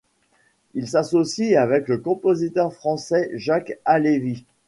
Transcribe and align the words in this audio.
Il 0.73 0.89
s'associe 0.89 1.55
avec 1.55 1.87
le 1.87 1.99
compositeur 1.99 2.73
français 2.73 3.29
Jacques 3.35 3.77
Halévy. 3.85 4.47